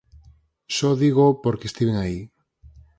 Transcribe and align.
Só 0.75 0.89
dígoo 1.01 1.39
porque 1.43 1.65
estiven 1.69 1.97
aí. 2.03 2.19